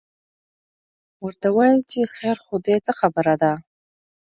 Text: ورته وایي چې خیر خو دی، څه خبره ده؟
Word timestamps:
ورته 1.25 1.47
وایي 1.57 1.79
چې 1.91 1.99
خیر 2.15 2.37
خو 2.45 2.55
دی، 2.65 2.75
څه 2.85 2.91
خبره 2.99 3.35
ده؟ 3.41 3.51